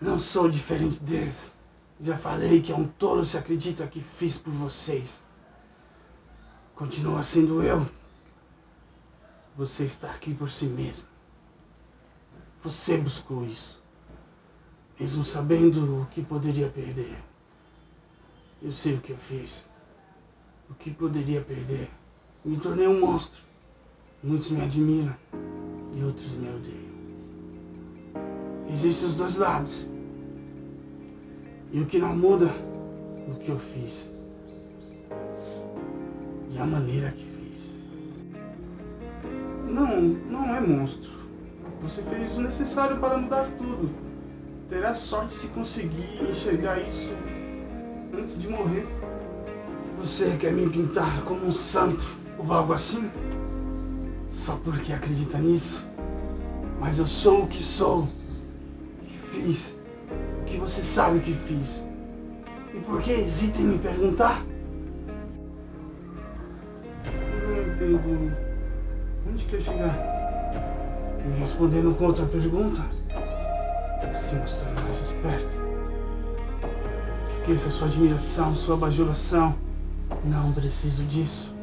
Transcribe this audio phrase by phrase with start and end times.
[0.00, 1.54] Não sou diferente deles.
[2.00, 5.22] Já falei que é um tolo se acredita que fiz por vocês.
[6.74, 7.88] Continua sendo eu.
[9.56, 11.08] Você está aqui por si mesmo.
[12.62, 13.82] Você buscou isso.
[15.00, 17.16] Mesmo sabendo o que poderia perder.
[18.62, 19.64] Eu sei o que eu fiz.
[20.70, 21.90] O que poderia perder.
[22.44, 23.42] Me tornei um monstro.
[24.22, 25.16] Muitos me admiram
[25.92, 26.87] e outros me odeiam.
[28.70, 29.86] Existem os dois lados.
[31.72, 32.50] E o que não muda,
[33.26, 34.10] o que eu fiz.
[36.50, 37.78] E a maneira que fiz.
[39.66, 41.10] Não, não é monstro.
[41.82, 43.90] Você fez o necessário para mudar tudo.
[44.68, 47.12] Terá sorte se conseguir enxergar isso
[48.18, 48.86] antes de morrer.
[49.98, 52.04] Você quer me pintar como um santo
[52.38, 53.10] ou algo assim?
[54.30, 55.86] Só porque acredita nisso?
[56.80, 58.08] Mas eu sou o que sou.
[59.38, 59.78] Fiz
[60.40, 61.86] o que você sabe que fiz.
[62.74, 64.44] E por que hesita em me perguntar?
[69.28, 69.94] Onde quer chegar?
[71.24, 72.84] Me respondendo com outra pergunta?
[74.16, 75.56] Assim mostrando mais esperto.
[77.24, 79.54] Esqueça sua admiração, sua bajulação.
[80.24, 81.54] Não preciso disso.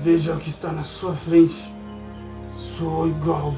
[0.00, 1.72] Veja o que está na sua frente.
[2.76, 3.54] Sou igual,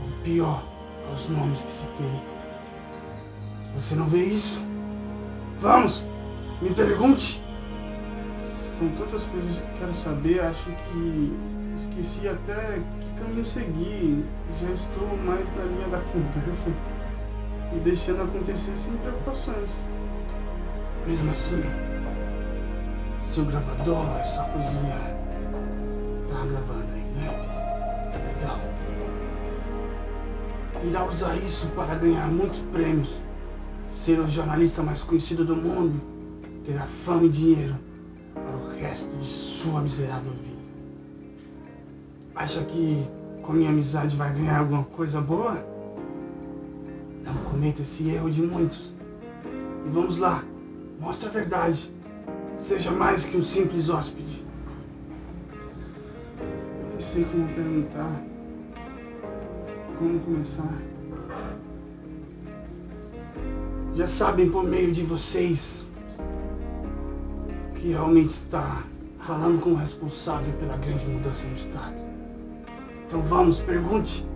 [0.00, 0.75] ou pior,
[1.10, 2.20] aos nomes que citei.
[3.74, 4.60] Você não vê isso?
[5.58, 6.04] Vamos,
[6.60, 7.42] me pergunte.
[8.78, 11.32] São tantas coisas que quero saber, acho que
[11.76, 14.24] esqueci até que caminho seguir.
[14.60, 16.70] Já estou mais na linha da conversa
[17.74, 19.70] e deixando acontecer sem preocupações.
[21.06, 21.62] Mesmo assim,
[23.30, 24.96] seu gravador, essa coisinha,
[26.28, 27.56] tá gravando aí, né?
[28.34, 28.75] Legal.
[30.88, 33.18] Irá usar isso para ganhar muitos prêmios,
[33.92, 36.00] ser o jornalista mais conhecido do mundo,
[36.64, 37.74] terá fama e dinheiro
[38.32, 40.56] para o resto de sua miserável vida.
[42.36, 43.04] Acha que
[43.42, 45.66] com minha amizade vai ganhar alguma coisa boa?
[47.24, 48.92] Não cometa esse erro de muitos.
[49.84, 50.44] E vamos lá,
[51.00, 51.92] mostre a verdade.
[52.56, 54.44] Seja mais que um simples hóspede.
[56.92, 58.35] Nem sei como perguntar.
[59.98, 60.78] Como começar.
[63.94, 65.88] Já sabem por meio de vocês
[67.76, 68.84] que realmente está
[69.20, 71.94] falando com o responsável pela grande mudança no Estado.
[73.06, 74.26] Então vamos, pergunte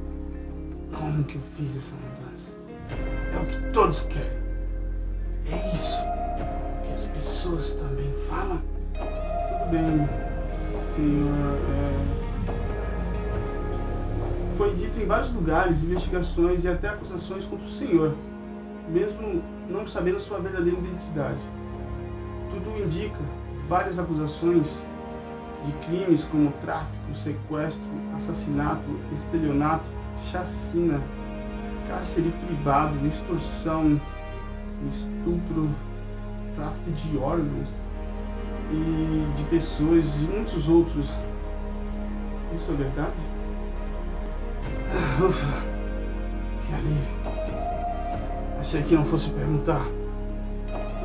[0.99, 2.53] como que eu fiz essa mudança.
[3.35, 4.41] É o que todos querem.
[5.51, 5.97] É isso
[6.87, 8.63] que as pessoas também falam.
[8.95, 10.09] Tudo bem,
[10.97, 11.59] senhor.
[11.77, 11.90] É...
[14.61, 18.15] Foi dito em vários lugares, investigações e até acusações contra o senhor,
[18.91, 21.39] mesmo não sabendo sua verdadeira identidade.
[22.51, 23.17] Tudo indica
[23.71, 24.85] várias acusações
[25.65, 27.83] de crimes como tráfico, sequestro,
[28.15, 28.85] assassinato,
[29.17, 29.87] estelionato,
[30.31, 31.01] chacina,
[31.89, 33.99] cárcere privado, extorsão,
[34.93, 35.71] estupro,
[36.55, 37.69] tráfico de órgãos
[38.71, 41.07] e de pessoas e muitos outros.
[42.55, 43.40] Isso é verdade?
[45.25, 45.63] Ufa,
[46.67, 47.21] que alívio.
[48.59, 49.85] Achei que não fosse perguntar.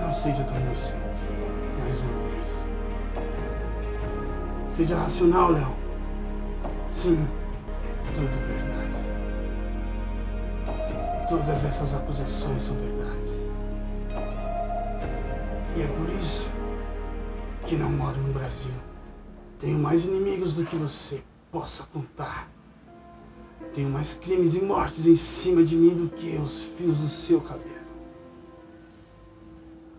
[0.01, 0.95] Não seja tão inocente,
[1.79, 2.65] mais uma vez.
[4.69, 5.75] Seja racional, Léo.
[6.89, 7.27] Sim,
[8.07, 8.75] é tudo verdade.
[11.29, 13.31] Todas essas acusações são verdades.
[15.75, 16.49] E é por isso
[17.65, 18.71] que não moro no Brasil.
[19.59, 22.47] Tenho mais inimigos do que você possa contar.
[23.73, 27.41] Tenho mais crimes e mortes em cima de mim do que os fios do seu
[27.41, 27.75] cabelo.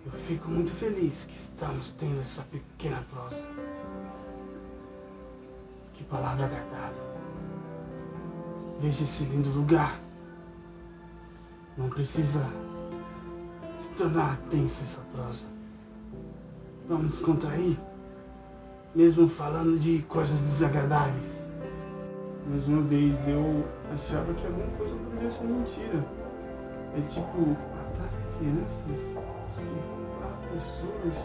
[0.06, 3.44] Eu fico muito feliz que estamos tendo essa pequena prosa.
[5.94, 7.02] Que palavra agradável.
[8.80, 10.00] Veja esse lindo lugar.
[11.76, 12.46] Não precisa
[13.76, 15.46] se tornar tensa essa prosa.
[16.88, 17.76] Vamos descontrair,
[18.94, 21.45] mesmo falando de coisas desagradáveis.
[22.48, 26.04] Mais uma vez, eu achava que alguma coisa poderia ser mentira.
[26.96, 28.08] É tipo, matar
[28.38, 29.18] crianças,
[29.50, 31.24] estuprar pessoas.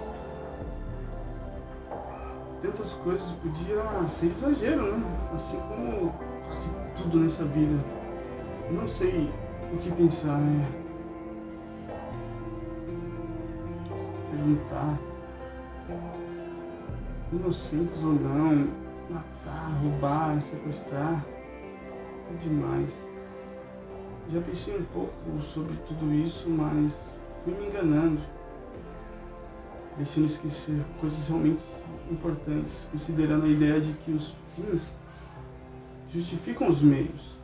[2.63, 5.29] Tantas coisas podia ser exagero, né?
[5.35, 6.11] Assim como
[6.47, 7.79] quase tudo nessa vida.
[8.71, 9.29] Não sei
[9.71, 10.67] o que pensar, né?
[14.31, 14.97] Perguntar.
[17.31, 18.67] Inocentes ou não,
[19.11, 21.25] matar, roubar, sequestrar.
[22.31, 22.93] É demais.
[24.31, 26.97] Já pensei um pouco sobre tudo isso, mas
[27.43, 28.21] fui me enganando,
[29.97, 31.61] deixando esquecer coisas realmente
[32.09, 34.95] importantes, considerando a ideia de que os fins
[36.13, 37.35] justificam os meios.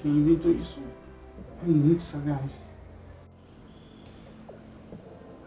[0.00, 0.80] Quem inventou isso
[1.62, 2.66] é muito sagaz.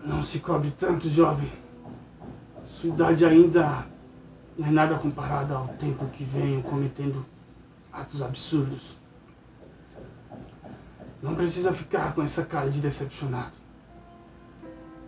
[0.03, 1.51] Não se cobre tanto, jovem.
[2.63, 3.87] Sua idade ainda
[4.57, 7.25] não é nada comparada ao tempo que venho cometendo
[7.91, 8.97] atos absurdos.
[11.21, 13.55] Não precisa ficar com essa cara de decepcionado,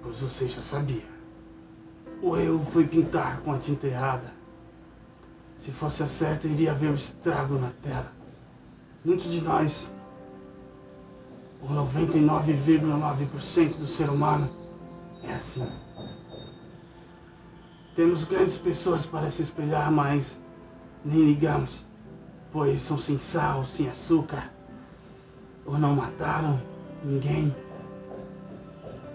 [0.02, 1.06] pois você já sabia.
[2.22, 4.34] O erro foi pintar com a tinta errada.
[5.56, 8.12] Se fosse a certa, iria haver o estrago na tela.
[9.06, 9.90] Muitos de nós,
[11.62, 14.50] o 99,9% do ser humano,
[15.24, 15.68] é assim.
[17.98, 20.40] Temos grandes pessoas para se espelhar, mas
[21.04, 21.84] nem ligamos,
[22.52, 24.52] pois são sem sal, sem açúcar,
[25.66, 26.62] ou não mataram
[27.04, 27.56] ninguém,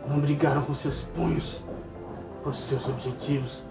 [0.08, 1.62] não brigaram com seus punhos
[2.42, 3.62] por seus objetivos.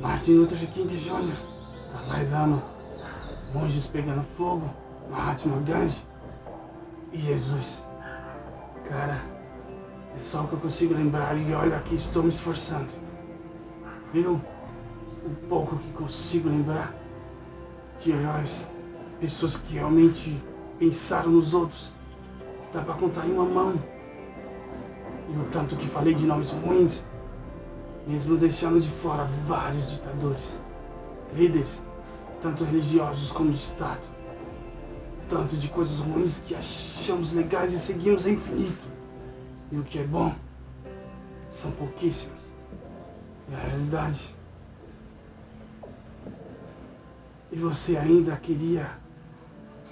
[0.00, 1.36] Martin Luther King Jr.,
[1.92, 2.62] Dalai Lama,
[3.52, 4.70] monges pegando fogo,
[5.10, 6.06] Mahatma Gandhi
[7.12, 7.84] e Jesus.
[8.88, 9.20] Cara,
[10.14, 13.03] é só o que eu consigo lembrar e olha aqui, estou me esforçando.
[14.14, 14.40] Viu?
[15.26, 16.94] O pouco que consigo lembrar
[17.98, 18.70] de heróis,
[19.18, 20.40] pessoas que realmente
[20.78, 21.92] pensaram nos outros.
[22.72, 23.74] Dá para contar em uma mão.
[25.28, 27.04] E o tanto que falei de nomes ruins,
[28.06, 30.62] mesmo deixando de fora vários ditadores,
[31.34, 31.84] líderes,
[32.40, 34.02] tanto religiosos como de Estado.
[35.28, 38.86] Tanto de coisas ruins que achamos legais e seguimos a infinito.
[39.72, 40.32] E o que é bom
[41.48, 42.43] são pouquíssimos.
[43.52, 44.34] A realidade.
[47.52, 48.98] E você ainda queria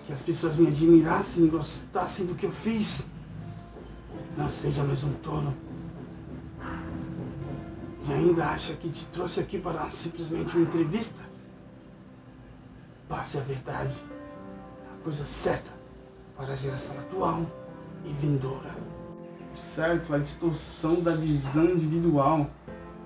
[0.07, 3.07] que as pessoas me admirassem e gostassem do que eu fiz?
[4.37, 5.55] Não seja mais um tolo.
[8.09, 11.23] E ainda acha que te trouxe aqui para simplesmente uma entrevista?
[13.09, 13.95] Passe a verdade,
[14.93, 15.71] a coisa certa
[16.37, 17.47] para a geração atual
[18.05, 18.75] e vindoura
[19.57, 20.15] certo?
[20.15, 22.51] A distorção da visão individual,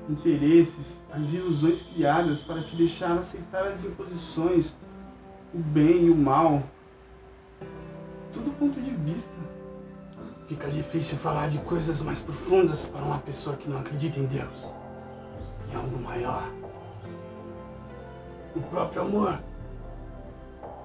[0.09, 4.75] interesses, as ilusões criadas para se deixar aceitar as imposições,
[5.55, 6.63] o bem e o mal.
[8.33, 9.35] Tudo ponto de vista.
[10.47, 14.65] Fica difícil falar de coisas mais profundas para uma pessoa que não acredita em Deus,
[15.71, 16.49] em algo maior.
[18.55, 19.41] O próprio amor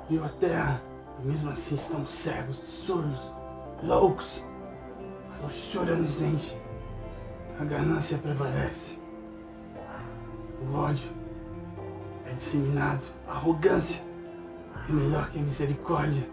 [0.10, 0.82] viu a terra
[1.22, 3.20] e mesmo assim estão cegos, surdos,
[3.84, 4.44] loucos
[5.34, 6.56] a luxúria nos enche.
[7.60, 9.01] A ganância prevalece.
[10.62, 11.10] O ódio
[12.26, 13.02] é disseminado.
[13.28, 14.04] A arrogância
[14.90, 16.28] é melhor que a misericórdia.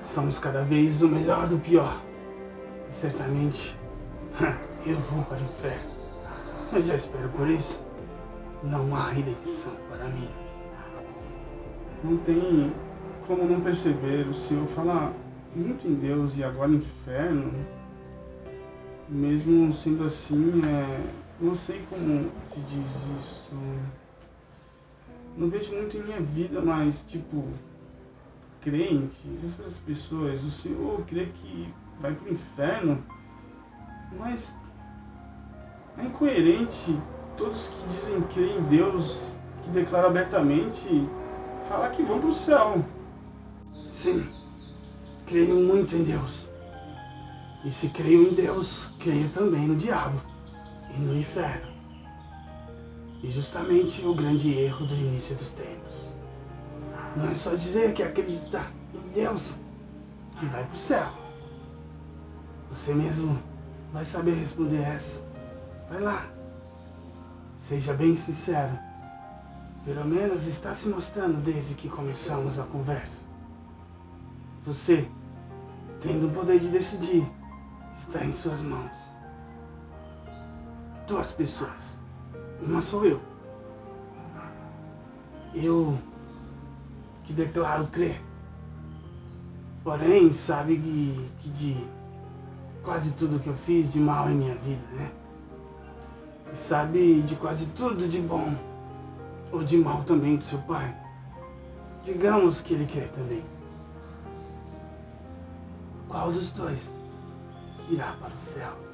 [0.00, 2.00] Somos cada vez o melhor do pior.
[2.88, 3.76] E certamente
[4.86, 5.90] eu vou para o inferno.
[6.72, 7.82] Eu já espero por isso.
[8.62, 10.28] Não há redenção para mim.
[12.04, 12.72] Não tem
[13.26, 15.12] como não perceber o Senhor falar
[15.54, 17.52] muito em Deus e agora inferno,
[19.08, 21.00] mesmo sendo assim, é,
[21.40, 22.86] não sei como se diz
[23.18, 23.52] isso.
[25.36, 27.44] Não vejo muito em minha vida, mas tipo,
[28.60, 33.02] crente, essas pessoas, o Senhor crê que vai pro inferno,
[34.18, 34.54] mas
[35.96, 36.98] é incoerente
[37.36, 41.08] todos que dizem crer em Deus, que declaram abertamente,
[41.68, 42.84] falar que vão pro céu.
[43.92, 44.38] Sim
[45.28, 46.48] creio muito em Deus.
[47.64, 50.20] E se creio em Deus, creio também no diabo
[50.94, 51.72] e no inferno.
[53.22, 56.08] E justamente o grande erro do início dos tempos.
[57.16, 58.64] Não é só dizer que acredita
[58.94, 59.56] em Deus
[60.38, 61.12] que vai para o céu.
[62.70, 63.38] Você mesmo
[63.92, 65.22] vai saber responder essa.
[65.90, 66.26] Vai lá.
[67.54, 68.78] Seja bem sincero.
[69.84, 73.22] Pelo menos está se mostrando desde que começamos a conversa.
[74.64, 75.08] Você
[76.00, 77.26] tendo o poder de decidir,
[77.92, 78.96] está em suas mãos.
[81.08, 81.98] Duas pessoas.
[82.60, 83.18] Uma sou eu.
[85.54, 85.98] Eu
[87.24, 88.20] que declaro crer.
[89.82, 91.76] Porém, sabe que, que de
[92.84, 95.10] quase tudo que eu fiz de mal em minha vida, né?
[96.52, 98.54] E sabe de quase tudo de bom
[99.50, 100.94] ou de mal também do seu pai.
[102.04, 103.42] Digamos que ele quer também.
[106.06, 106.92] Qual dos dois
[107.88, 108.87] irá para o céu?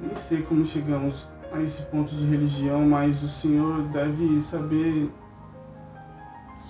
[0.00, 5.10] Nem sei como chegamos a esse ponto de religião, mas o Senhor deve saber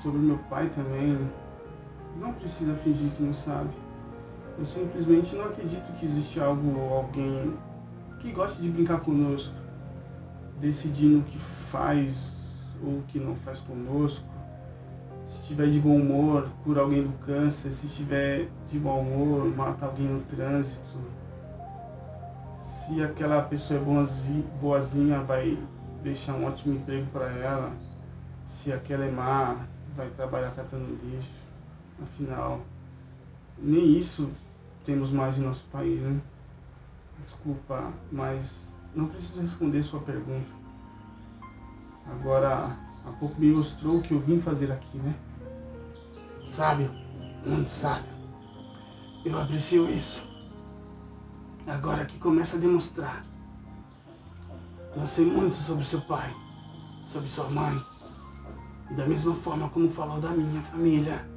[0.03, 1.19] sobre meu pai também,
[2.21, 3.71] não precisa fingir que não sabe.
[4.59, 7.55] Eu simplesmente não acredito que existe algo ou alguém
[8.21, 9.55] que goste de brincar conosco,
[10.61, 12.33] decidindo o que faz
[12.83, 14.25] ou o que não faz conosco.
[15.27, 17.73] Se estiver de bom humor, cura alguém do câncer.
[17.73, 20.99] Se estiver de bom humor, mata alguém no trânsito.
[22.87, 23.83] Se aquela pessoa é
[24.61, 25.59] boazinha, vai
[26.05, 27.73] deixar um ótimo emprego para ela.
[28.47, 29.67] Se aquela é má,
[29.97, 31.33] vai trabalhar catando lixo.
[32.01, 32.61] Afinal,
[33.59, 34.31] nem isso
[34.85, 36.21] temos mais em nosso país, né?
[37.21, 40.53] Desculpa, mas não preciso responder sua pergunta.
[42.07, 45.13] Agora, há pouco me mostrou o que eu vim fazer aqui, né?
[46.47, 46.93] Sábio,
[47.45, 48.13] muito sábio.
[49.25, 50.26] Eu aprecio isso.
[51.67, 53.27] Agora que começa a demonstrar.
[54.95, 56.33] Eu sei muito sobre seu pai,
[57.05, 57.85] sobre sua mãe,
[58.89, 61.29] e da mesma forma como falou da minha família.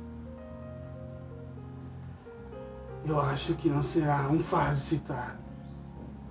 [3.04, 5.40] Eu acho que não será um fardo citar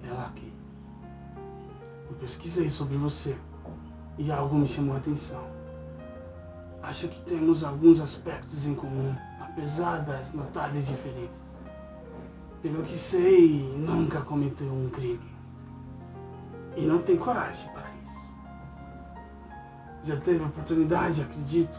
[0.05, 0.53] ela aqui.
[2.09, 3.37] Eu pesquisei sobre você
[4.17, 5.45] e algo me chamou a atenção.
[6.85, 11.48] Acho que temos alguns aspectos em comum, apesar das notáveis diferenças.
[12.63, 15.21] Pelo que sei, nunca cometeu um crime.
[16.77, 18.21] E não tem coragem para isso.
[20.05, 21.79] Já teve oportunidade, acredito.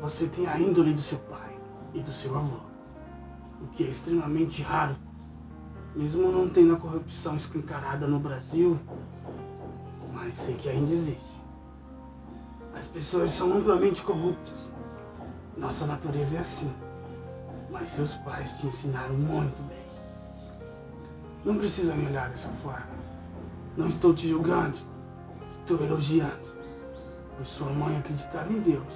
[0.00, 1.56] Você tem a índole do seu pai
[1.94, 2.58] e do seu avô,
[3.62, 4.94] o que é extremamente raro,
[5.94, 8.78] mesmo não tendo a corrupção escancarada no Brasil,
[10.12, 11.40] mas sei que ainda existe.
[12.74, 14.68] As pessoas são amplamente corruptas.
[15.56, 16.70] Nossa natureza é assim.
[17.78, 19.84] Mas seus pais te ensinaram muito bem.
[21.44, 22.88] Não precisa me olhar dessa forma.
[23.76, 24.78] Não estou te julgando.
[25.50, 26.56] Estou elogiando.
[27.36, 28.94] Pois sua mãe acreditava em Deus.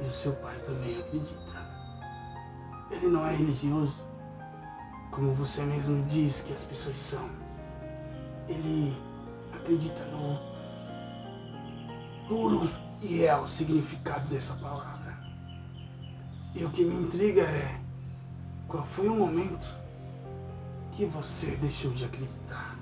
[0.00, 1.66] E o seu pai também acredita.
[2.92, 3.96] Ele não é religioso.
[5.10, 7.28] Como você mesmo diz que as pessoas são.
[8.48, 8.96] Ele
[9.52, 10.38] acredita no
[12.28, 12.70] puro
[13.02, 15.18] e real significado dessa palavra.
[16.54, 17.85] E o que me intriga é
[18.68, 19.66] qual foi o momento
[20.92, 22.76] que você deixou de acreditar?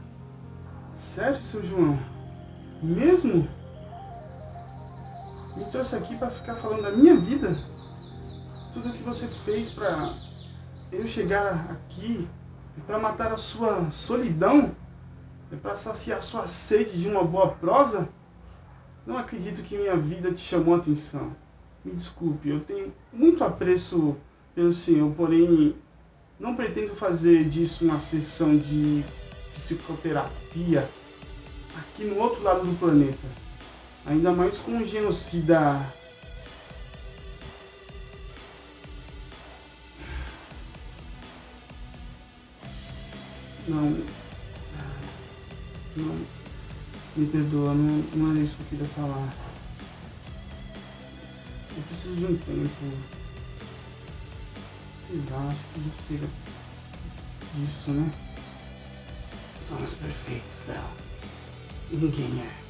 [0.95, 1.99] Sério, seu João?
[2.83, 3.49] Mesmo?
[5.57, 7.49] Me trouxe aqui para ficar falando da minha vida?
[8.73, 10.17] Tudo que você fez para
[10.91, 12.29] eu chegar aqui
[12.76, 14.75] e para matar a sua solidão?
[15.53, 18.09] É para saciar sua sede de uma boa prosa?
[19.07, 21.37] Não acredito que minha vida te chamou a atenção.
[21.85, 24.17] Me desculpe, eu tenho muito apreço
[24.55, 25.75] pelo Senhor, porém
[26.39, 29.05] não pretendo fazer disso uma sessão de
[29.55, 30.89] psicoterapia
[31.77, 33.27] aqui no outro lado do planeta.
[34.07, 35.93] Ainda mais com um genocida.
[43.67, 44.05] Não.
[45.97, 46.27] Não.
[47.17, 49.33] Me perdoa, não, não era isso que eu queria falar.
[51.77, 53.24] Eu preciso de um tempo.
[55.31, 56.31] Lá, acho que já chega
[57.55, 58.11] disso, né?
[59.69, 60.85] Somos perfeitos, Léo.
[61.91, 62.65] Ninguém é.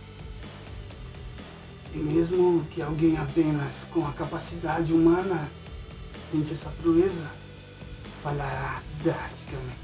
[1.94, 5.48] E mesmo que alguém apenas com a capacidade humana
[6.32, 7.30] tente essa proeza,
[8.22, 9.78] falhará drasticamente.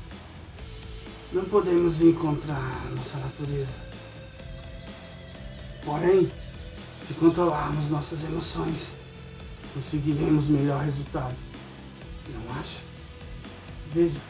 [1.32, 3.90] Não podemos encontrar nossa natureza
[5.84, 6.30] Porém,
[7.02, 8.96] se controlarmos nossas emoções,
[9.72, 11.34] conseguiremos melhor resultado.
[12.28, 12.82] Não acha?
[13.92, 14.20] Veja,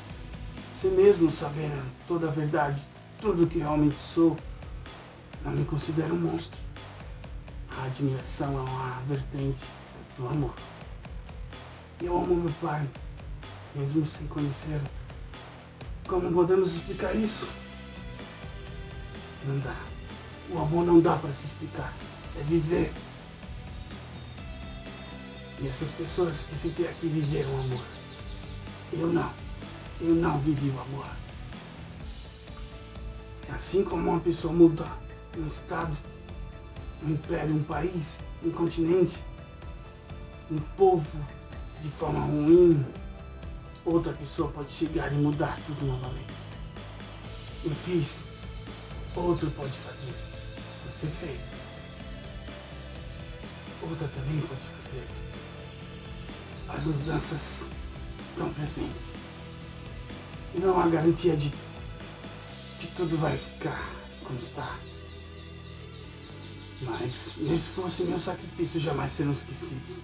[0.75, 2.81] você mesmo sabendo toda a verdade,
[3.21, 4.37] tudo o que realmente sou,
[5.45, 6.59] não me considero um monstro.
[7.77, 9.63] A admiração é uma vertente
[10.17, 10.55] do amor.
[12.03, 12.89] Eu amo meu pai,
[13.75, 14.83] mesmo sem conhecê-lo.
[16.09, 17.47] Como podemos explicar isso?
[19.47, 19.77] Não dá.
[20.51, 21.95] O amor não dá para se explicar.
[22.39, 22.93] É viver.
[25.61, 27.85] E essas pessoas que se aqui viveram o amor.
[28.93, 29.33] Eu não.
[30.01, 31.07] Eu não vivi o amor.
[33.53, 34.87] Assim como uma pessoa muda
[35.37, 35.97] um estado,
[37.03, 39.23] um império, um país, um continente,
[40.51, 41.25] um povo
[41.83, 42.85] de forma ruim,
[43.85, 46.33] outra pessoa pode chegar e mudar tudo novamente.
[47.65, 48.21] Eu fiz,
[49.15, 50.31] outro pode fazer
[51.01, 51.41] você fez,
[53.83, 55.30] outra também pode fazer.
[56.73, 57.69] As mudanças
[58.29, 59.15] estão presentes.
[60.55, 61.53] E não há garantia de
[62.79, 63.91] que tudo vai ficar
[64.25, 64.79] como está.
[66.83, 69.97] Mas meu esforço e meu sacrifício jamais serão esquecidos.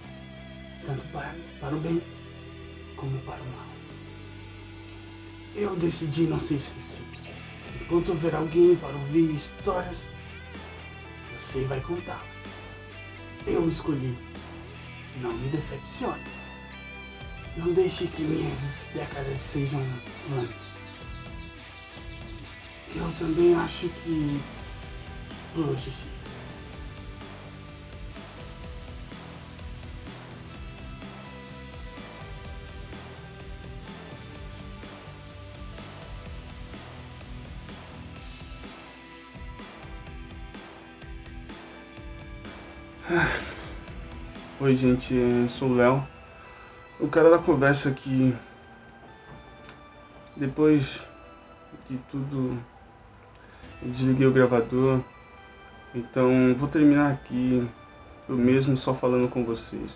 [0.85, 2.01] Tanto para, para o bem
[2.97, 3.67] como para o mal.
[5.55, 7.07] Eu decidi não ser esquecido.
[7.81, 10.05] Enquanto houver alguém para ouvir histórias,
[11.35, 12.21] você vai contá-las.
[13.45, 14.17] Eu escolhi.
[15.21, 16.36] Não me decepcione.
[17.57, 19.83] Não deixe que minhas décadas sejam
[20.29, 20.67] vãs.
[22.95, 24.39] Eu também acho que
[25.55, 25.91] hoje.
[44.59, 45.15] Oi gente,
[45.57, 46.16] sou o Léo.
[46.99, 48.35] O cara da conversa que
[50.35, 50.99] depois
[51.87, 52.57] de tudo
[53.83, 55.01] eu desliguei o gravador.
[55.93, 57.67] Então vou terminar aqui
[58.27, 59.91] eu mesmo só falando com vocês.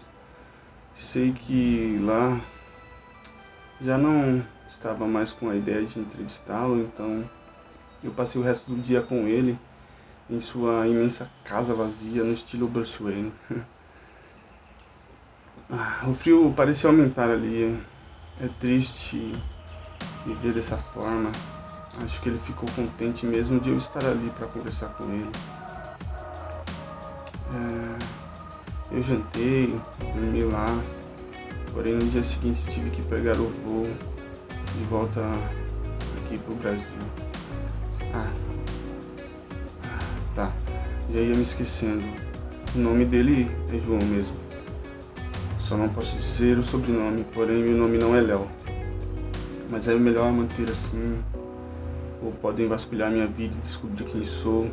[0.95, 2.39] Sei que lá
[3.81, 7.27] já não estava mais com a ideia de entrevistá-lo, então
[8.03, 9.57] eu passei o resto do dia com ele
[10.29, 13.33] em sua imensa casa vazia no estilo Bruce Wayne.
[15.71, 17.81] ah, o frio parecia aumentar ali.
[18.41, 19.33] É triste
[20.25, 21.31] viver dessa forma.
[22.03, 25.29] Acho que ele ficou contente mesmo de eu estar ali para conversar com ele.
[27.53, 30.81] É, eu jantei, dormi lá,
[31.73, 33.87] porém no dia seguinte tive que pegar o voo
[34.77, 35.21] de volta
[36.23, 36.83] aqui pro Brasil.
[38.13, 38.31] Ah,
[40.35, 40.49] Tá,
[41.13, 42.03] já ia me esquecendo.
[42.73, 44.40] O nome dele é João mesmo.
[45.71, 48.45] Só não posso dizer o sobrenome, porém meu nome não é Léo.
[49.69, 51.17] Mas é melhor manter assim.
[52.21, 54.69] Ou podem vasculhar minha vida e descobrir quem sou.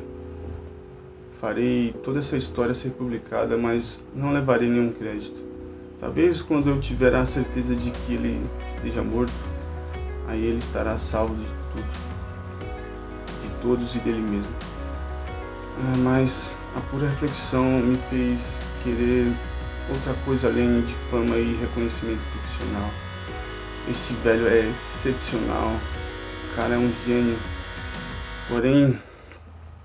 [1.40, 5.40] Farei toda essa história ser publicada, mas não levarei nenhum crédito.
[6.00, 8.42] Talvez quando eu tiver a certeza de que ele
[8.74, 9.32] esteja morto,
[10.26, 11.92] aí ele estará salvo de tudo.
[13.40, 14.52] De todos e dele mesmo.
[15.94, 18.40] É, mas a pura reflexão me fez
[18.82, 19.32] querer
[19.88, 22.90] outra coisa além de fama e reconhecimento profissional.
[23.90, 27.38] Esse velho é excepcional, o cara é um gênio,
[28.48, 29.00] porém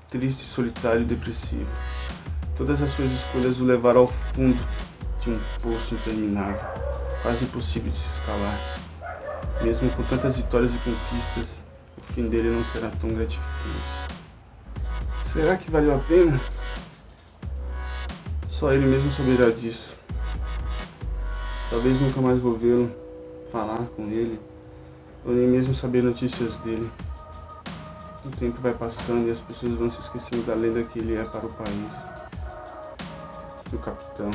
[0.10, 1.68] triste, solitário e depressivo.
[2.56, 4.64] Todas as suas escolhas o levaram ao fundo
[5.22, 6.60] de um poço interminável,
[7.22, 8.60] quase impossível de se escalar.
[9.62, 11.58] Mesmo com tantas vitórias e conquistas,
[11.98, 14.14] o fim dele não será tão gratificante.
[15.24, 16.40] Será que valeu a pena?
[18.50, 19.93] Só ele mesmo saberá disso.
[21.70, 22.92] Talvez nunca mais vou vê-lo,
[23.52, 24.40] falar com ele,
[25.26, 26.90] ou nem mesmo saber notícias dele.
[28.26, 31.24] O tempo vai passando e as pessoas vão se esquecendo da lenda que ele é
[31.24, 31.92] para o país.
[33.72, 34.32] O capitão.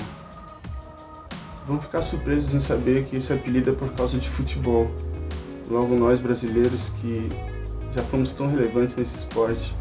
[1.67, 4.91] Vão ficar surpresos em saber que esse apelido é por causa de futebol.
[5.71, 7.31] Logo nós brasileiros que
[7.95, 9.75] já fomos tão relevantes nesse esporte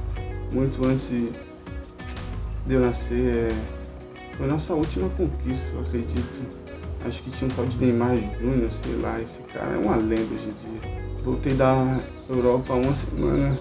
[0.51, 6.66] muito antes de eu nascer, é, foi nossa última conquista, eu acredito.
[7.07, 10.23] Acho que tinha um tal de Neymar Júnior, sei lá, esse cara é uma lenda
[10.23, 11.13] hoje em dia.
[11.23, 13.57] Voltei da Europa uma semana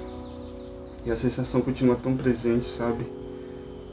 [1.04, 3.06] e a sensação continua tão presente, sabe?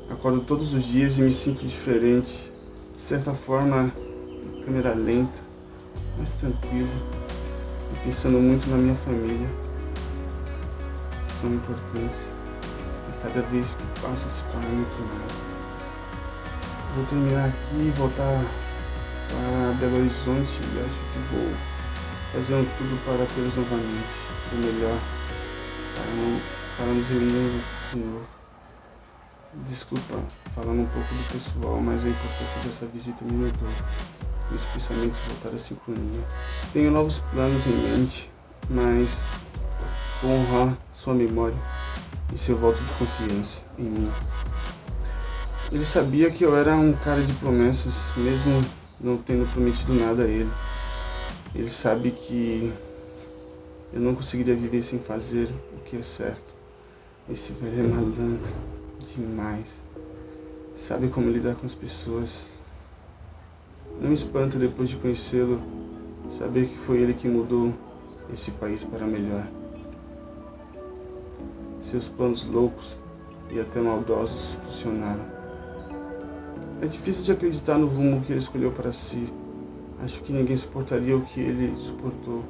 [0.10, 2.52] Acordo todos os dias e me sinto diferente.
[2.96, 3.94] De certa forma,
[4.66, 5.40] câmera lenta,
[6.18, 6.90] mais tranquilo.
[7.94, 9.48] E pensando muito na minha família.
[11.40, 12.20] São importantes
[13.22, 15.34] cada vez que passa se torna muito mais.
[16.96, 18.44] Vou terminar aqui e voltar
[19.30, 21.54] para Belo Horizonte e acho que vou
[22.34, 24.16] fazer tudo para tê-los novamente,
[24.52, 24.98] o melhor,
[25.96, 26.42] para, não,
[26.78, 28.26] para nos reunirmos de novo.
[29.68, 30.20] Desculpa,
[30.56, 33.70] falando um pouco do pessoal, mas a importância dessa visita me mudou.
[34.50, 36.22] Meus pensamentos voltaram à sincronia.
[36.74, 38.32] Tenho novos planos em mente,
[38.70, 39.10] mas
[40.22, 41.58] vou honrar sua memória
[42.34, 44.12] e seu voto de confiança em mim.
[45.72, 48.64] Ele sabia que eu era um cara de promessas, mesmo
[49.04, 50.50] não tendo prometido nada a ele.
[51.54, 52.74] Ele sabe que
[53.92, 56.56] eu não conseguiria viver sem fazer o que é certo.
[57.30, 58.54] Esse velho é malandro
[59.14, 59.76] demais.
[60.76, 62.48] Sabe como lidar com as pessoas.
[64.02, 65.62] Não me espanta depois de conhecê-lo
[66.38, 67.74] saber que foi ele que mudou
[68.34, 69.46] esse país para melhor
[71.82, 72.98] seus planos loucos
[73.52, 75.33] e até maldosos funcionaram.
[76.82, 79.32] É difícil de acreditar no rumo que ele escolheu para si.
[80.04, 82.44] Acho que ninguém suportaria o que ele suportou.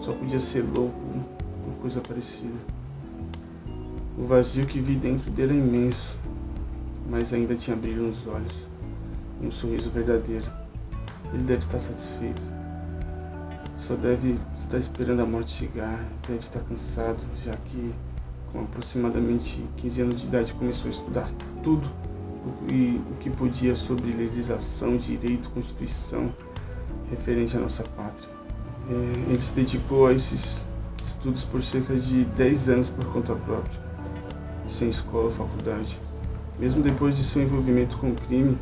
[0.00, 0.98] Só podia ser louco,
[1.64, 2.58] ou coisa parecida.
[4.18, 6.16] O vazio que vi dentro dele é imenso.
[7.08, 8.66] mas ainda tinha brilho nos olhos,
[9.42, 10.50] um sorriso verdadeiro.
[11.32, 12.42] Ele deve estar satisfeito.
[13.76, 17.92] Só deve estar esperando a morte chegar, deve estar cansado, já que
[18.52, 21.28] com aproximadamente 15 anos de idade começou a estudar
[21.62, 21.90] tudo
[22.70, 26.32] e, o que podia sobre legislação, direito, constituição
[27.10, 28.28] referente à nossa pátria.
[28.90, 30.60] É, ele se dedicou a esses
[31.04, 33.80] estudos por cerca de 10 anos por conta própria,
[34.68, 35.98] sem escola ou faculdade.
[36.58, 38.58] Mesmo depois de seu envolvimento com o crime,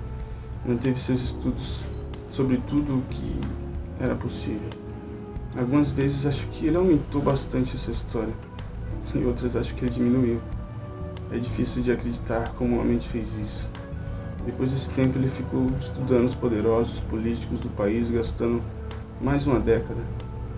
[0.66, 1.83] manteve seus estudos
[2.29, 3.40] sobre tudo o que
[3.99, 4.69] era possível.
[5.59, 8.33] Algumas vezes acho que ele aumentou bastante essa história,
[9.14, 10.40] e outras acho que ele diminuiu.
[11.33, 13.69] É difícil de acreditar como o homem fez isso.
[14.45, 18.61] Depois desse tempo ele ficou estudando os poderosos políticos do país, gastando
[19.21, 20.01] mais uma década.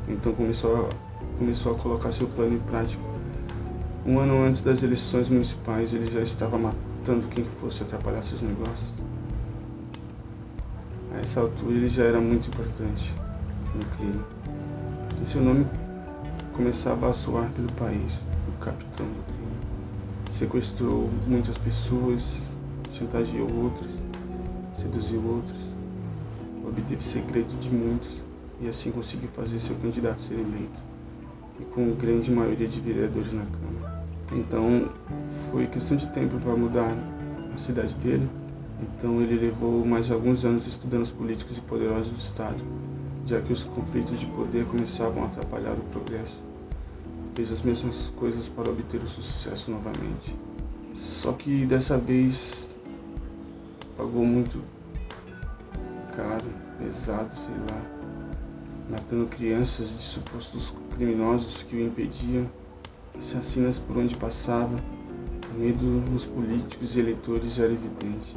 [0.08, 0.88] Então começou a,
[1.38, 3.02] começou a colocar seu plano em prática.
[4.06, 8.88] Um ano antes das eleições municipais ele já estava matando quem fosse atrapalhar seus negócios.
[11.14, 13.14] A essa altura ele já era muito importante
[13.74, 14.24] no crime.
[15.22, 15.66] E seu nome
[16.54, 19.41] começava a soar pelo país, o capitão do crime.
[20.32, 22.22] Sequestrou muitas pessoas,
[22.92, 23.90] chantageou outras,
[24.76, 25.60] seduziu outras,
[26.66, 28.10] obteve segredo de muitos
[28.60, 30.82] e assim conseguiu fazer seu candidato ser eleito,
[31.60, 34.04] e com grande maioria de vereadores na Câmara.
[34.32, 34.88] Então
[35.50, 36.96] foi questão de tempo para mudar
[37.54, 38.28] a cidade dele,
[38.80, 42.64] então ele levou mais alguns anos estudando os políticos e poderosos do Estado,
[43.26, 46.51] já que os conflitos de poder começavam a atrapalhar o progresso.
[47.34, 50.36] Fez as mesmas coisas para obter o sucesso novamente.
[50.98, 52.70] Só que dessa vez
[53.96, 54.62] pagou muito
[56.14, 56.44] caro,
[56.78, 57.82] pesado, sei lá,
[58.90, 62.46] matando crianças de supostos criminosos que o impediam,
[63.30, 64.76] chacinas por onde passava,
[65.54, 68.36] o medo nos políticos e eleitores era evidente.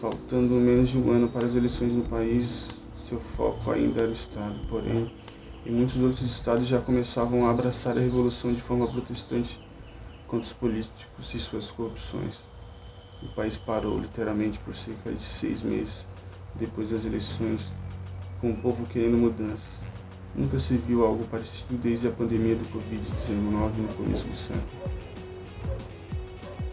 [0.00, 2.68] Faltando menos de um ano para as eleições no país,
[3.08, 5.10] seu foco ainda era o Estado, porém,
[5.66, 9.58] em muitos outros estados já começavam a abraçar a revolução de forma protestante
[10.26, 12.40] contra os políticos e suas corrupções.
[13.22, 16.06] O país parou literalmente por cerca de seis meses
[16.54, 17.66] depois das eleições,
[18.40, 19.86] com o povo querendo mudanças.
[20.34, 24.94] Nunca se viu algo parecido desde a pandemia do Covid-19 no começo do século.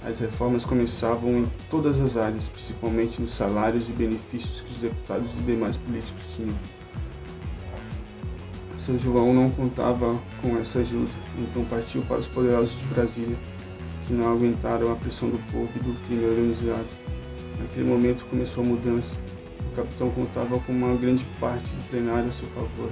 [0.03, 5.29] As reformas começavam em todas as áreas, principalmente nos salários e benefícios que os deputados
[5.39, 6.80] e demais políticos tinham.
[8.91, 13.37] São João não contava com essa ajuda, então partiu para os poderosos de Brasília
[14.05, 16.87] que não aguentaram a pressão do povo e do crime organizado.
[17.57, 19.15] Naquele momento começou a mudança.
[19.71, 22.91] O capitão contava com uma grande parte do plenário a seu favor,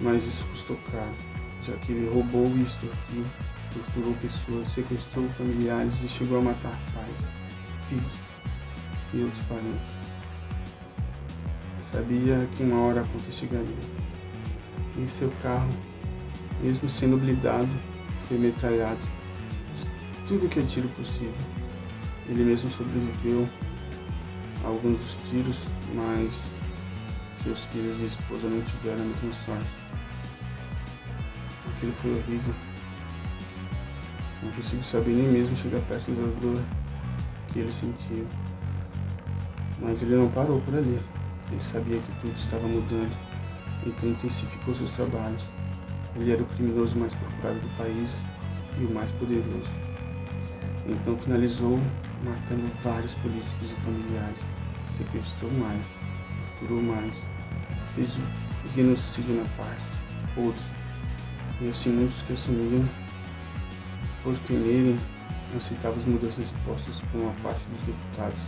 [0.00, 1.14] mas isso custou caro,
[1.62, 3.24] já que ele roubou e extorquiu,
[3.72, 7.28] torturou pessoas, sequestrou familiares e chegou a matar pais,
[7.88, 8.18] filhos
[9.12, 9.96] e outros parentes.
[11.92, 14.03] Sabia que uma hora a conta chegaria.
[14.96, 15.68] E seu carro,
[16.62, 17.68] mesmo sendo blindado,
[18.28, 19.00] foi metralhado
[20.26, 21.34] tudo que é tiro possível.
[22.28, 23.48] Ele mesmo sobreviveu
[24.64, 25.58] a alguns dos tiros,
[25.94, 26.32] mas
[27.42, 29.68] seus filhos e esposa não tiveram a mesma sorte.
[31.76, 32.54] Aquilo foi horrível.
[34.42, 36.62] Não consigo saber nem mesmo chegar perto da dor
[37.48, 38.26] que ele sentiu.
[39.80, 40.98] Mas ele não parou por ali.
[41.50, 43.14] Ele sabia que tudo estava mudando,
[43.86, 45.48] então intensificou seus trabalhos.
[46.16, 48.14] Ele era o criminoso mais procurado do país
[48.78, 49.70] e o mais poderoso.
[50.86, 51.80] Então finalizou
[52.24, 54.40] matando vários políticos e familiares,
[54.96, 55.86] sequestrou mais,
[56.64, 57.20] torturou mais,
[57.94, 58.16] fez
[58.74, 59.82] genocídio na parte,
[60.36, 60.64] outros.
[61.60, 62.88] E assim muitos que assumiram,
[64.22, 64.96] por temerem,
[65.56, 68.38] aceitavam as mudanças impostas por uma parte dos deputados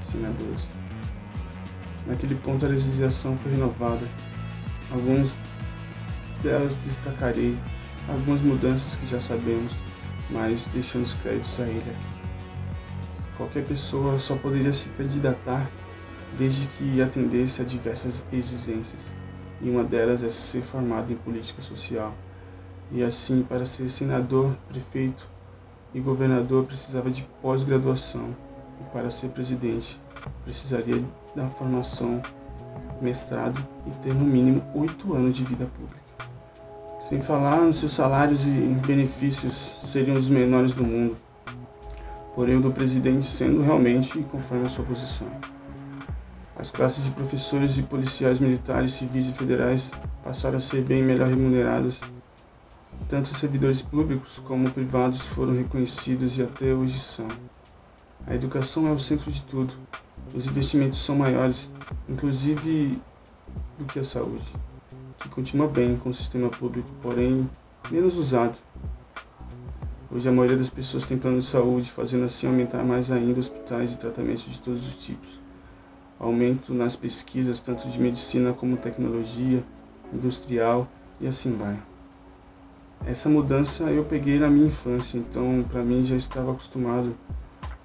[0.00, 0.68] e senadores.
[2.06, 4.06] Naquele ponto a legislação foi renovada.
[4.90, 5.30] Algumas
[6.42, 7.56] delas destacarei,
[8.08, 9.72] algumas mudanças que já sabemos,
[10.30, 12.14] mas deixando os créditos a ele aqui.
[13.36, 15.68] Qualquer pessoa só poderia se candidatar
[16.38, 19.02] desde que atendesse a diversas exigências,
[19.60, 22.14] e uma delas é ser formado em política social.
[22.92, 25.26] E assim, para ser senador, prefeito
[25.92, 28.34] e governador, precisava de pós-graduação,
[28.80, 29.98] e para ser presidente,
[30.44, 31.02] precisaria
[31.34, 32.20] da formação,
[33.00, 36.02] mestrado e ter no mínimo oito anos de vida pública.
[37.08, 38.50] Sem falar nos seus salários e
[38.86, 41.16] benefícios seriam os menores do mundo,
[42.34, 45.28] porém o do presidente sendo realmente conforme a sua posição.
[46.56, 49.90] As classes de professores e policiais militares, civis e federais
[50.22, 52.00] passaram a ser bem melhor remuneradas.
[53.08, 57.26] Tanto os servidores públicos como privados foram reconhecidos e até hoje são.
[58.26, 59.74] A educação é o centro de tudo.
[60.32, 61.68] Os investimentos são maiores,
[62.08, 62.98] inclusive
[63.78, 64.44] do que a saúde,
[65.18, 67.48] que continua bem com o sistema público, porém
[67.90, 68.56] menos usado.
[70.10, 73.92] Hoje a maioria das pessoas tem plano de saúde, fazendo assim aumentar mais ainda hospitais
[73.92, 75.40] e tratamentos de todos os tipos.
[76.18, 79.62] Aumento nas pesquisas, tanto de medicina como tecnologia,
[80.12, 80.88] industrial
[81.20, 81.76] e assim vai.
[83.06, 87.14] Essa mudança eu peguei na minha infância, então para mim já estava acostumado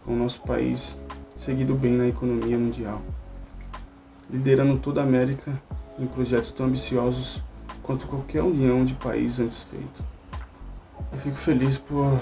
[0.06, 0.97] com o nosso país
[1.39, 3.02] seguido bem na economia mundial,
[4.30, 5.54] liderando toda a América
[5.97, 7.41] em projetos tão ambiciosos
[7.82, 10.04] quanto qualquer união de países antes feito.
[11.13, 12.19] Eu fico feliz por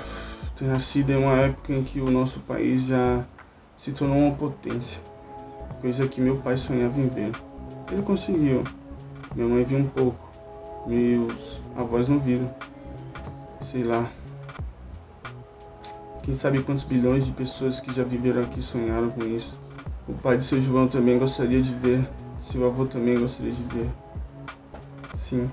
[0.56, 3.26] ter nascido em uma época em que o nosso país já
[3.80, 5.02] se tornou uma potência,
[5.82, 7.32] coisa que meu pai sonhava em ver.
[7.92, 8.64] Ele conseguiu,
[9.36, 10.30] minha mãe viu um pouco,
[10.86, 12.54] meus avós não viram.
[13.72, 14.12] Sei lá.
[16.28, 19.54] Quem sabe quantos bilhões de pessoas que já viveram aqui sonharam com isso.
[20.10, 22.06] O pai de seu João também gostaria de ver.
[22.42, 23.90] Seu avô também gostaria de ver.
[25.16, 25.48] Sim,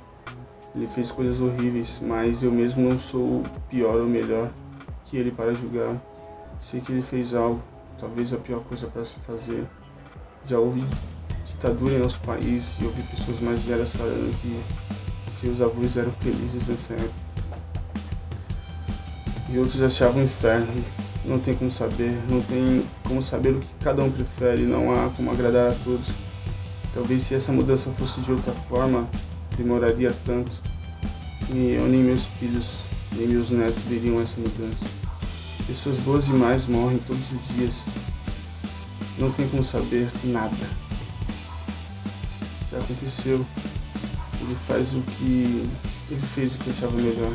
[0.74, 4.50] ele fez coisas horríveis, mas eu mesmo não sou pior ou melhor
[5.04, 5.96] que ele para julgar.
[6.60, 7.62] Sei que ele fez algo,
[7.96, 9.64] talvez a pior coisa para se fazer.
[10.44, 10.84] Já houve
[11.46, 14.60] ditadura em nosso país e ouvi pessoas mais velhas falando que
[15.40, 17.23] seus avós eram felizes nessa época.
[19.48, 20.84] E outros achavam inferno.
[21.24, 25.08] Não tem como saber, não tem como saber o que cada um prefere, não há
[25.10, 26.08] como agradar a todos.
[26.92, 29.08] Talvez se essa mudança fosse de outra forma,
[29.56, 30.52] demoraria tanto.
[31.48, 32.70] Nem eu, nem meus filhos,
[33.12, 34.84] nem meus netos veriam essa mudança.
[35.66, 37.74] Pessoas boas demais morrem todos os dias.
[39.18, 40.54] Não tem como saber nada.
[42.70, 43.46] Já aconteceu.
[44.40, 45.68] Ele faz o que.
[46.10, 47.32] Ele fez o que achava melhor.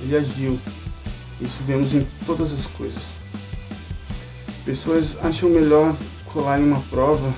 [0.00, 0.58] Ele agiu.
[1.42, 3.02] Isso vemos em todas as coisas.
[4.64, 5.96] Pessoas acham melhor
[6.32, 7.34] colar em uma prova,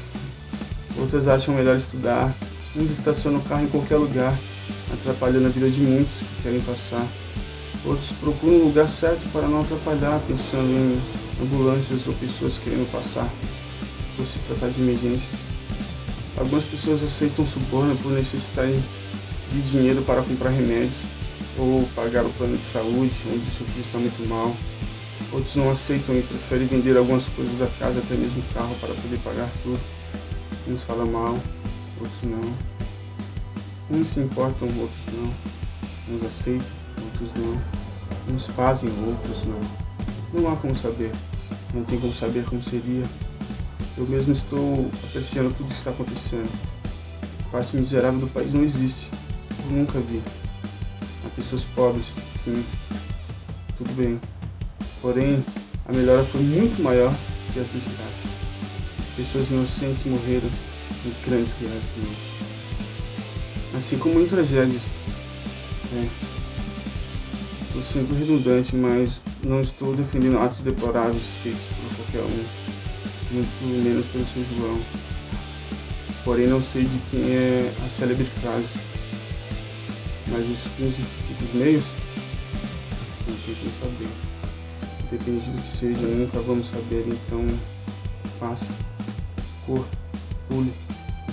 [0.99, 2.35] outras acham melhor estudar,
[2.77, 4.39] uns estacionam o carro em qualquer lugar,
[4.93, 7.07] atrapalhando a vida de muitos que querem passar.
[7.83, 11.01] Outros procuram o lugar certo para não atrapalhar, pensando em
[11.43, 13.29] ambulâncias ou pessoas querendo passar,
[14.17, 15.41] por se tratar de emergências.
[16.37, 18.83] Algumas pessoas aceitam suborno por necessitarem
[19.51, 21.14] de dinheiro para comprar remédios
[21.59, 24.55] ou pagar o plano de saúde, onde seu filho está muito mal.
[25.33, 28.95] Outros não aceitam e preferem vender algumas coisas da casa, até mesmo o carro, para
[28.95, 29.81] poder pagar tudo.
[30.69, 31.39] Uns falam mal,
[32.01, 32.55] outros não.
[33.91, 36.15] Uns se importam, outros não.
[36.15, 36.67] Uns aceitam,
[37.03, 38.35] outros não.
[38.35, 39.61] Uns fazem, outros não.
[40.33, 41.13] Não há como saber.
[41.73, 43.05] Não tem como saber como seria.
[43.97, 46.51] Eu mesmo estou apreciando tudo que está acontecendo.
[47.47, 49.11] A parte miserável do país não existe.
[49.65, 50.21] Eu nunca vi.
[51.37, 52.07] Pessoas pobres,
[52.45, 52.65] sim.
[53.77, 54.21] Tudo bem.
[55.03, 55.45] Porém,
[55.87, 57.13] a melhora foi muito maior
[57.53, 58.35] que as desgraças.
[59.17, 60.49] Pessoas inocentes morreram
[61.05, 62.19] em grandes guerras civis.
[63.77, 64.83] Assim como em tragédias.
[65.93, 66.09] É.
[67.93, 72.45] Sendo redundante, mas não estou defendendo atos deploráveis feitos por qualquer um,
[73.31, 74.81] muito menos pelo seu João.
[76.25, 78.84] Porém, não sei de quem é a célebre frase
[80.29, 80.95] mas os fins
[81.43, 81.85] os meios?
[83.29, 84.09] Não tem como saber.
[85.11, 87.47] Depende do que seja, nunca vamos saber, então
[88.39, 88.67] faça,
[89.67, 89.87] corra,
[90.49, 90.73] pule,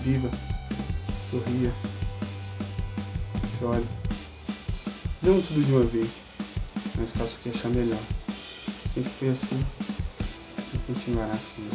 [0.01, 0.29] viva,
[1.31, 1.73] sorria,
[3.59, 3.85] chore.
[5.23, 6.09] Não tudo de uma vez,
[6.97, 8.01] mas faça o que achar melhor.
[8.93, 9.65] Sempre foi assim
[10.73, 11.70] e continuará assim.